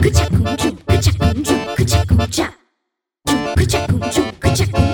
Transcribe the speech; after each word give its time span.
그자 0.00 0.28
공주 0.28 0.74
그자 0.86 1.10
공주 1.18 1.74
그자 1.76 2.04
공자 2.04 2.52
공주 3.24 3.54
그자 3.56 3.86
공주 3.86 4.32
그자 4.40 4.64
공주 4.66 4.93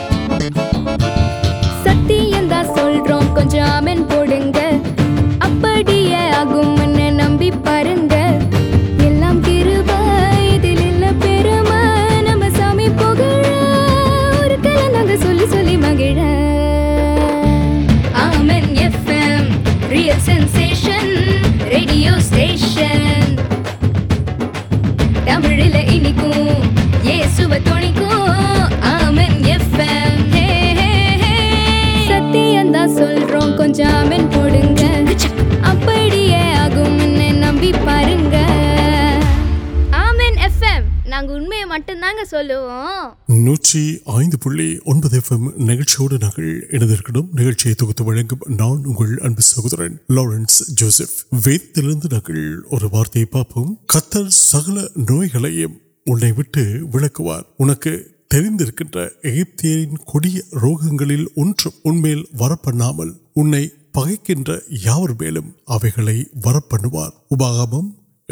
மட்டும்தாங்க 41.70 42.23
சொல்லுவோம் 42.30 43.06
நூற்றி 43.42 43.82
ஐந்து 44.16 44.38
புள்ளி 44.42 44.69
ஒன்பது 44.87 45.19
எஃப்எம் 45.20 45.46
நிகழ்ச்சியோடு 45.69 46.16
நாங்கள் 46.23 46.48
இணைந்திருக்கணும் 46.70 47.28
நிகழ்ச்சியை 47.38 47.74
தொகுத்து 47.77 48.05
வழங்கும் 48.05 48.45
நான் 48.56 48.82
உங்கள் 48.91 49.12
அன்பு 49.27 49.45
சகோதரன் 49.48 49.96
லாரன்ஸ் 50.16 50.59
ஜோசப் 50.80 51.16
வேத்திலிருந்து 51.45 52.10
நாங்கள் 52.12 52.42
ஒரு 52.70 52.88
வார்த்தையை 52.92 53.28
பார்ப்போம் 53.30 53.73
கத்தர் 53.92 54.32
சகல 54.42 54.78
நோய்களையும் 55.09 55.77
உன்னை 56.06 56.32
விட்டு 56.32 56.64
விளக்குவார் 56.92 57.46
உனக்கு 57.59 57.92
தெரிந்திருக்கின்ற 58.30 58.98
எகிப்தியரின் 59.30 60.03
கொடிய 60.11 60.41
ரோகங்களில் 60.62 61.27
ஒன்று 61.36 61.70
உன்மேல் 61.84 62.25
வரப்பண்ணாமல் 62.41 63.12
உன்னை 63.34 63.62
பகைக்கின்ற 63.92 64.50
யாவர் 64.84 65.14
மேலும் 65.20 65.48
அவைகளை 65.70 66.14
வரப்பண்ணுவார் 66.44 67.14
உபாகமம் 67.34 67.89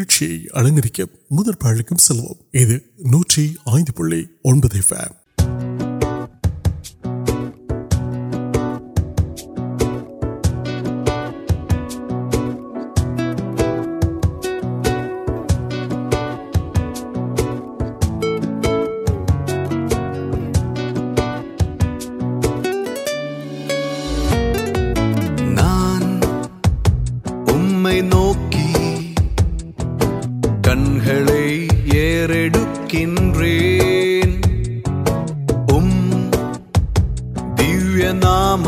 نام 38.14 38.64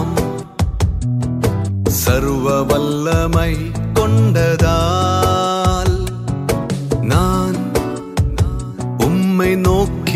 سرو 1.92 2.36
و 2.44 3.28
میں 3.36 3.54
کان 3.96 4.32
نوک 9.64 10.10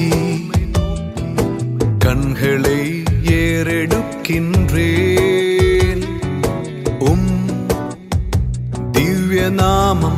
کنگڑ 4.26 4.78
نامم 9.50 10.17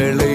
ಹೇಳಿ 0.00 0.29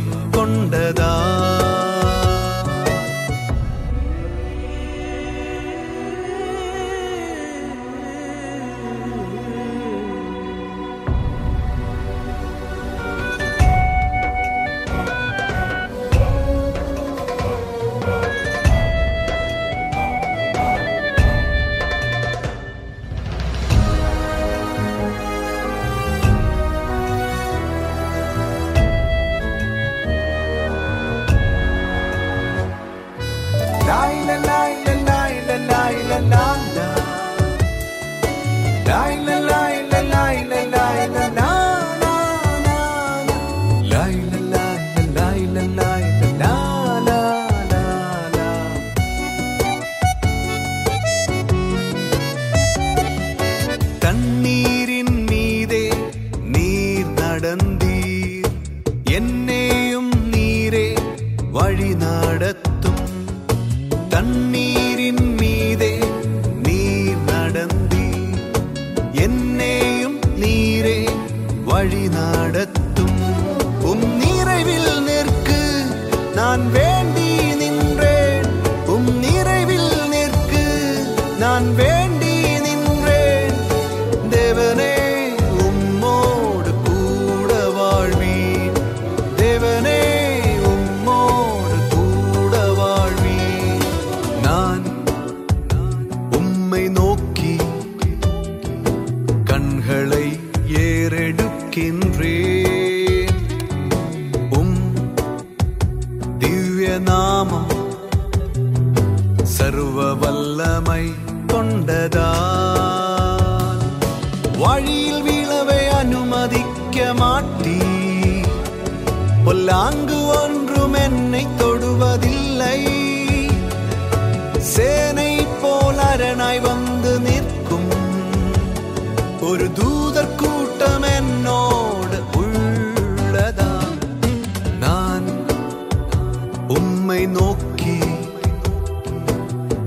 dan 81.48 81.64
ben 81.78 82.17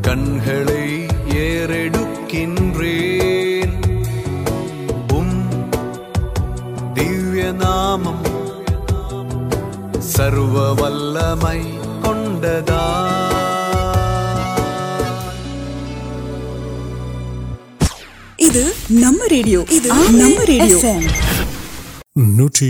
کنگڑ 0.06 0.70
سرو 10.02 10.76
ریڈیو 19.30 19.64
نوٹ 22.10 22.62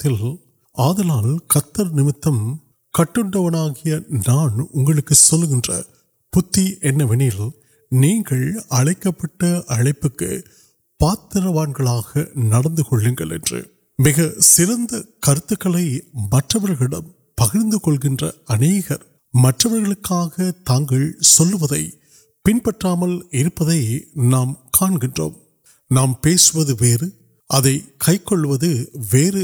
مکمل 19.39 19.95
تبدیل 20.65 21.91
پن 22.45 22.59
پتام 22.59 23.05
نام 24.17 24.53
کا 24.73 24.87
نام 25.91 26.13
پھر 26.13 26.37
تبدین 27.55 27.81
پھر 29.11 29.41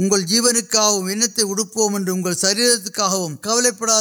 انگل 0.00 0.22
جیتے 0.22 1.42
اوپر 1.42 2.32
سرکل 2.32 3.68
پڑھا 3.78 4.00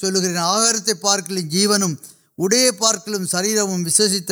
سلار 0.00 0.92
پارک 1.02 1.30
لڑے 1.30 2.70
پارک 2.78 3.08
لرشت 3.08 4.12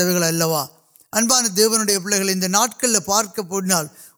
امبان 1.12 1.46
دیو 1.56 1.70
پھر 1.70 2.48
نا 2.48 2.66
پارک 3.06 3.40
پہلے 3.40 3.74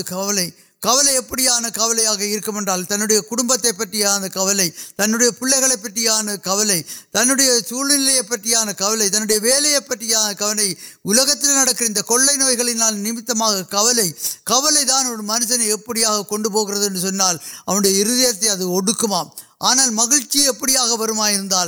کبل 0.83 1.09
اب 1.09 1.35
کار 1.75 2.83
تنہے 2.89 3.21
کٹبتے 3.21 3.73
پتیا 3.73 4.17
کنڈیا 4.27 5.31
پہ 5.31 5.77
پتیا 5.77 6.21
کنڈیا 7.15 7.59
سن 7.69 8.73
کول 8.79 9.09
تنڈیا 9.09 9.39
ولیا 9.43 9.81
پتیا 9.81 10.21
کول 10.39 10.61
الکت 11.05 11.45
کل 12.07 12.27
نت 12.37 13.31
کان 14.47 15.27
منشن 15.27 15.71
ابو 15.71 16.65
پہ 16.67 16.99
سنتے 17.01 18.49
ادھر 18.49 18.65
اوک 18.65 19.05
آنل 19.61 19.91
مہیچی 19.91 20.47
اب 20.49 20.69
یا 20.69 20.85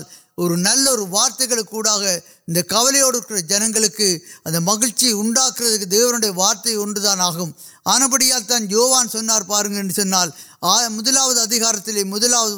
نل 0.50 0.88
وارتہ 1.10 1.44
جنگ 3.40 3.78
مہینے 4.54 6.30
وارت 6.34 6.68
آگ 7.84 8.08
بڑی 8.10 8.30
یو 8.68 8.88
ون 8.88 9.08
سنگار 9.08 9.42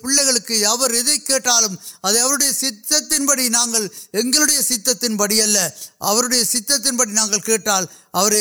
پل 0.02 0.38
کھیلے 0.46 2.52
سیت 2.52 2.90
سیت 6.52 6.70
اور 8.16 8.32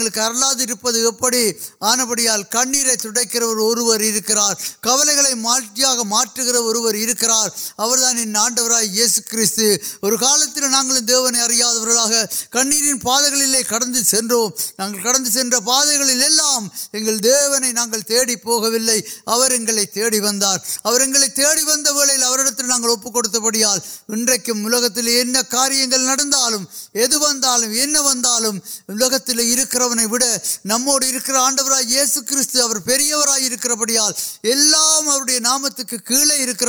دپڑی 0.96 1.50
آنپڑیاں 1.82 2.38
کنیرکر 2.50 3.42
اور 3.42 3.56
ஒருவர் 3.90 4.04
இருக்கிறார் 4.08 4.56
கவலைகளை 4.80 5.32
மாற்றியாக 5.40 6.00
மாற்றுகிற 6.12 6.56
ஒருவர் 6.62 6.96
இருக்கிறார் 6.96 7.50
அவர்தான் 7.76 8.18
என் 8.22 8.38
ஆண்டவராய் 8.40 8.90
இயேசு 8.92 9.20
கிறிஸ்து 9.24 9.66
ஒரு 10.00 10.16
காலத்தில் 10.18 10.68
நாங்களும் 10.68 11.08
தேவனை 11.08 11.40
அறியாதவர்களாக 11.40 12.22
கண்ணீரின் 12.56 13.02
பாதைகளிலே 13.04 13.62
கடந்து 13.64 14.00
சென்றோம் 14.04 14.52
நாங்கள் 14.76 15.06
கடந்து 15.06 15.30
சென்ற 15.30 15.58
பாதைகளில் 15.62 16.24
எல்லாம் 16.28 16.66
எங்கள் 16.92 17.20
தேவனை 17.26 17.70
நாங்கள் 17.72 18.06
தேடி 18.06 18.36
போகவில்லை 18.40 18.98
அவர் 19.28 19.54
எங்களை 19.58 19.84
தேடி 19.90 20.20
வந்தார் 20.20 20.60
அவர் 20.82 21.04
எங்களை 21.06 21.28
தேடி 21.32 21.64
வந்த 21.64 21.88
வேளையில் 21.92 22.28
அவரிடத்தில் 22.28 22.72
நாங்கள் 22.72 22.94
ஒப்பு 22.94 23.10
கொடுத்தபடியால் 23.10 23.82
இன்றைக்கும் 24.14 24.64
உலகத்தில் 24.64 25.10
என்ன 25.16 25.44
காரியங்கள் 25.50 26.08
நடந்தாலும் 26.10 26.66
எது 27.04 27.16
வந்தாலும் 27.20 27.74
என்ன 27.80 27.96
வந்தாலும் 28.02 28.60
உலகத்தில் 28.94 29.44
இருக்கிறவனை 29.50 30.06
விட 30.08 30.24
நம்மோடு 30.70 31.04
இருக்கிற 31.10 31.36
ஆண்டவராய் 31.40 31.90
இயேசு 31.90 32.18
கிறிஸ்து 32.24 32.58
அவர் 32.62 32.80
பெரியவராய் 32.86 33.46
இருக்கிற 33.46 33.72
نام 35.40 35.68
پھر 35.86 35.98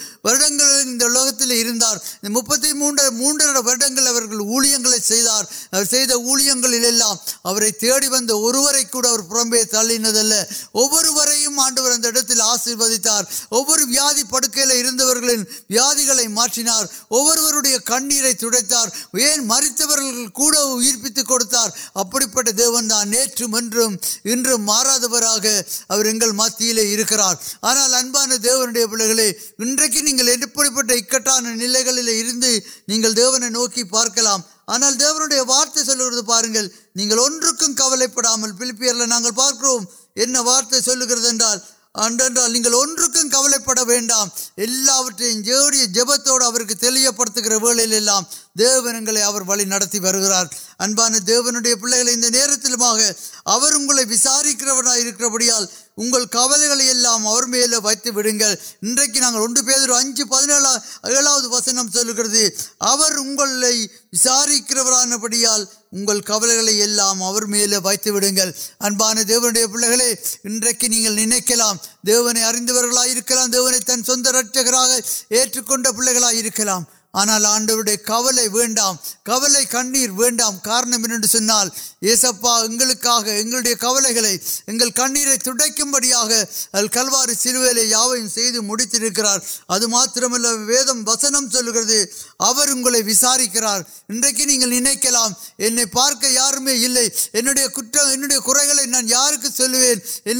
مو 3.12 3.32
مرڈیاں 3.34 3.92
செய்தார் 5.34 5.46
அவர் 5.72 5.88
செய்த 5.88 6.12
ஊழியங்களில் 6.24 6.86
எல்லாம் 6.90 7.18
அவரை 7.42 7.70
தேடி 7.76 8.08
வந்த 8.08 8.32
ஒருவரை 8.40 8.82
கூட 8.86 9.04
அவர் 9.08 9.26
புறம்பே 9.26 9.62
தள்ளினதல்ல 9.66 10.34
ஒவ்வொருவரையும் 10.74 11.58
ஆண்டவர் 11.58 11.94
அந்த 11.94 12.08
இடத்தில் 12.12 12.44
ஆசீர்வதித்தார் 12.46 13.26
ஒவ்வொரு 13.50 13.82
வியாதி 13.86 14.24
படுக்கையில் 14.26 14.74
இருந்தவர்களின் 14.80 15.44
வியாதிகளை 15.68 16.26
மாற்றினார் 16.36 16.86
ஒவ்வொருவருடைய 17.10 17.76
கண்ணீரை 17.84 18.32
துடைத்தார் 18.34 18.92
ஏன் 19.24 19.44
மறித்தவர்கள் 19.46 20.30
கூட 20.34 20.54
உயிர்ப்பித்து 20.74 21.24
கொடுத்தார் 21.24 21.74
அப்படிப்பட்ட 21.94 22.52
தேவன் 22.54 22.90
தான் 22.92 23.12
நேற்றும் 23.14 23.56
என்றும் 23.58 23.96
இன்றும் 24.32 24.66
மாறாதவராக 24.68 25.46
அவர் 25.88 26.10
எங்கள் 26.12 26.34
மத்தியிலே 26.34 26.86
இருக்கிறார் 26.90 27.38
ஆனால் 27.62 27.94
அன்பான 27.94 28.38
தேவனுடைய 28.40 28.86
பிள்ளைகளே 28.86 29.28
இன்றைக்கு 29.64 30.00
நீங்கள் 30.02 30.32
எப்படிப்பட்ட 30.38 30.92
இக்கட்டான 30.96 31.54
நிலைகளில் 31.56 32.12
இருந்து 32.16 32.52
நீங்கள் 32.86 33.18
தேவனை 33.20 33.48
நோக்கி 33.54 33.82
பார்க்கலாம் 33.94 34.42
کبل 34.66 35.42
پڑھا 38.14 38.36
جڑی 45.42 45.86
جپت 45.86 46.28
پھر 46.80 47.10
وے 47.10 47.10
بہت 47.10 47.38
ابانڈیا 48.62 49.30
پھر 51.80 52.46
ناسارک 53.94 55.22
بڑی 55.32 55.50
انلکلام 55.98 56.52
ویسے 56.52 57.80
پیچھے 57.80 58.10
پہن 58.10 58.40
ہوگار 58.40 59.14
پڑھا 65.16 66.20
کبل 66.26 66.50
گر 66.50 67.44
میل 67.44 67.72
ویڑھ 67.72 67.86
ابھی 67.86 68.10
پہلے 68.10 68.30
نام 71.56 71.76
دیونے 72.02 72.44
اردو 72.44 73.46
دیونے 73.46 73.78
تنگرا 73.80 74.40
پہلے 74.52 76.14
آنا 77.14 77.58
کبل 79.24 79.56
کار 79.64 79.84
کارنمنٹ 80.64 81.34
یہ 82.02 82.14
ساکے 82.16 83.42
کل 83.80 84.90
کنیر 84.90 85.28
تما 85.36 85.98
کلوار 86.92 87.32
سروے 87.34 87.82
یا 87.82 88.02
ویدم 90.66 91.02
وسنم 91.06 91.48
سلکے 91.52 92.04
آرگ 92.40 92.88
وسارکر 93.06 93.64
انگل 94.08 94.72
نام 95.10 95.32
پارک 95.92 96.24
یارمے 96.30 96.74
علے 96.86 97.08
انٹر 97.34 98.86
نان 98.86 99.08
یاسارکے 99.08 99.48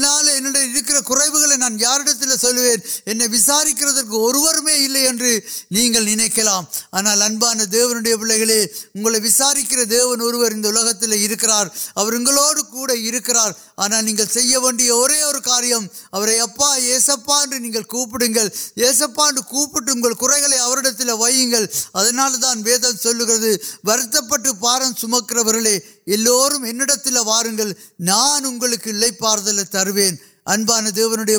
نہیں 5.71 5.89
نکلکا 6.09 6.64
ஆனால் 6.91 7.21
அன்பான 7.21 7.65
தேவனுடைய 7.71 8.15
பிள்ளைகளே 8.15 8.59
உங்களை 8.91 9.19
விசாரிக்கிற 9.21 9.81
தேவன் 9.87 10.21
ஒருவர் 10.21 10.55
இந்த 10.55 10.69
உலகத்தில் 10.69 11.15
இருக்கிறார் 11.19 11.69
அவர் 11.93 12.17
உங்களோடு 12.17 12.61
கூட 12.67 12.91
இருக்கிறார் 13.05 13.53
ஆனால் 13.77 14.05
நீங்கள் 14.05 14.31
செய்ய 14.35 14.59
வேண்டிய 14.59 14.89
ஒரே 14.95 15.19
ஒரு 15.23 15.39
காரியம் 15.43 15.87
அவரை 16.11 16.37
அப்பா 16.39 16.69
ஏசப்பா 16.89 17.37
என்று 17.41 17.59
நீங்கள் 17.59 17.89
கூப்பிடுங்கள் 17.89 18.49
ஏசப்பா 18.83 19.25
என்று 19.27 19.43
கூப்பிட்டு 19.45 19.95
உங்கள் 19.95 20.19
குறைகளை 20.19 20.59
அவரிடத்தில் 20.59 21.13
வையுங்கள் 21.17 21.67
அதனால 21.93 22.31
தான் 22.37 22.61
வேதம் 22.61 23.01
சொல்லுகிறது 23.01 23.51
வருத்தப்பட்டு 23.85 24.51
பாரம் 24.57 24.97
சுமக்கிறவர்களே 25.01 25.75
எல்லோரும் 26.09 26.65
என்னிடத்தில் 26.65 27.21
வாருங்கள் 27.25 27.73
நான் 28.05 28.45
உங்களுக்கு 28.45 28.89
இல்லை 28.89 29.11
பார்தலை 29.17 29.65
தருவேன் 29.69 30.17
ابانے 30.47 30.91
پے 30.91 31.38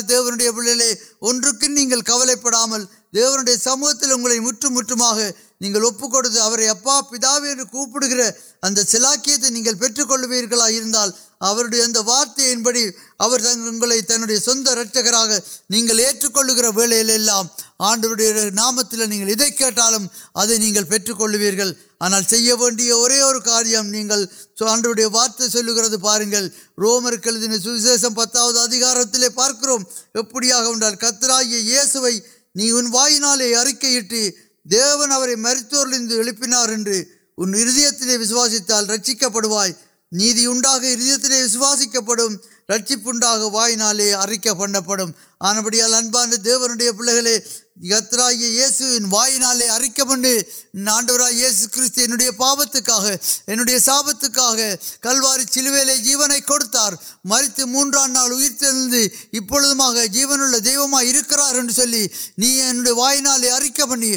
دیویلے 0.08 0.92
انگل 1.22 2.00
کبل 2.02 2.34
پڑام 2.42 2.74
سموتھی 3.62 4.38
مٹم 4.70 5.02
نہیںپے 5.60 6.68
ابا 6.68 7.00
پیتوپر 7.02 8.02
اداکی 8.62 9.18
وارت 11.98 12.38
یا 12.40 12.54
بڑی 12.58 12.84
تک 13.20 14.08
تنہے 14.08 14.36
سند 14.38 14.68
رچکرا 14.70 15.24
نہیں 15.70 15.86
کل 16.34 16.50
گروہ 16.50 16.82
آن 17.80 18.00
نام 18.54 18.80
نہیں 18.98 19.24
پھر 21.34 21.72
آنا 22.00 22.20
کاریہ 23.44 23.76
آن 23.76 24.86
وارت 25.06 25.42
چل 25.42 25.68
گئے 25.70 25.96
پارنگ 25.96 26.34
رومر 26.78 27.16
کل 27.16 27.42
سیشم 27.80 28.14
پتہ 28.14 28.38
ہوئے 28.38 29.28
پارکر 29.28 29.68
ابھی 30.14 30.52
آگے 30.52 30.94
کترا 31.00 31.40
یہ 31.42 31.80
سب 31.84 32.06
وائی 32.92 33.18
نالک 33.18 33.84
دیون 34.70 35.10
مریت 35.38 35.74
رکوائے 36.28 36.86
نیڈا 40.12 40.76
ہر 40.76 41.30
وسواسک 41.42 41.96
پڑھ 42.06 42.20
رنڈا 42.70 43.32
وائنال 43.52 44.00
پڑ 44.22 44.80
پڑھ 44.80 45.02
پڑھانے 46.12 46.36
دیا 46.36 46.92
پھر 46.92 47.65
یتر 47.76 48.18
یہ 48.32 48.68
سائنا 48.68 49.74
اریک 49.74 50.00
پائے 50.00 51.32
یہ 51.32 51.48
کبھی 51.72 52.30
پاپت 52.30 52.76
ساپت 53.80 54.38
کلواری 55.02 55.44
چلو 55.44 55.96
جیتار 55.96 56.92
مرتبہ 57.24 57.66
موت 57.66 57.94
جیون 60.12 60.64
دینوارے 60.64 63.18
انری 63.18 63.70
پی 63.70 64.16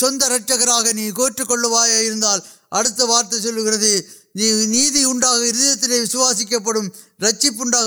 سند 0.00 0.22
رچکر 0.22 0.94
نہیں 0.94 1.12
کو 1.12 1.28
وارت 3.00 3.34
چل 3.42 3.68
گئے 3.68 4.00
نیتی 4.34 5.04
ہر 5.04 6.06
سواسک 6.06 6.54
پڑھ 6.64 6.78
رچ 7.22 7.46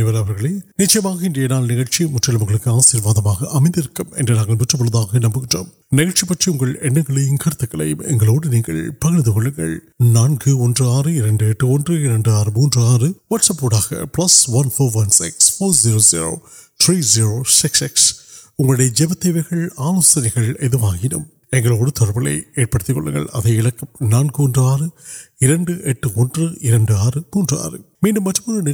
அனைவர் 0.00 0.18
அவர்களே 0.18 0.50
நிச்சயமாக 0.76 1.24
இன்றைய 1.26 1.48
நாள் 1.48 1.66
நிகழ்ச்சி 1.66 2.02
முற்றிலும் 2.12 2.42
உங்களுக்கு 2.44 2.68
ஆசீர்வாதமாக 2.72 3.48
அமைந்திருக்கும் 3.56 4.12
என்று 4.16 4.36
நாங்கள் 4.36 4.58
பெற்றுள்ளதாக 4.60 5.20
நம்புகின்றோம் 5.24 5.68
நிகழ்ச்சி 5.92 6.24
பற்றி 6.26 6.46
உங்கள் 6.50 6.72
எண்ணங்களையும் 6.80 7.40
கருத்துக்களையும் 7.42 8.04
எங்களோடு 8.12 8.48
நீங்கள் 8.48 8.80
பகிர்ந்து 8.98 9.32
கொள்ளுங்கள் 9.32 9.74
நான்கு 10.14 10.52
ஒன்று 10.58 10.86
ஆறு 10.90 11.10
இரண்டு 11.14 11.48
எட்டு 11.48 11.66
ஒன்று 11.68 11.96
இரண்டு 12.06 12.32
ஆறு 12.32 12.52
மூன்று 12.56 12.80
ஆறு 12.84 13.10
வாட்ஸ்அப் 13.30 13.62
ஊடாக 13.62 14.00
plus 14.14 14.38
one 14.52 14.70
four 14.76 14.96
one 14.96 15.12
six 15.18 15.50
four 15.54 15.76
zero 15.82 16.00
zero 16.08 16.30
three 16.80 16.96
zero 17.10 17.34
six 17.58 17.82
six 17.84 18.08
உங்களுடைய 18.58 18.90
ஜெபத்தேவைகள் 18.96 19.66
ஆலோசனைகள் 19.80 20.50
எதுவாகினும் 20.60 21.28
نو 21.52 21.76
آرڈر 21.76 22.06
آر 24.58 24.78
مجھے 25.48 27.56
آرڈر 27.56 28.20
مطلب 28.20 28.62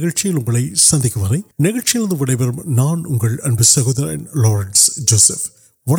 نئے 0.00 0.75
سندھ 0.75 1.07
نو 1.59 2.51
نان 2.65 3.63
سہورن 3.63 4.25
لورنس 4.35 5.31
و 5.87 5.95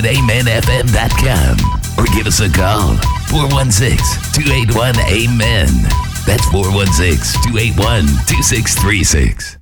four 0.00 0.34
one 3.52 3.70
six 3.70 4.34
two 4.34 4.52
eight 4.52 4.76
one 4.76 4.92
eight 5.06 5.28
مین 5.30 5.84
four 6.50 6.64
one 6.64 6.92
six 6.92 7.34
two 7.34 7.56
eight 7.56 7.80
one 7.80 8.06
three 8.26 8.42
six 8.42 8.74
three 8.74 9.04
six 9.04 9.56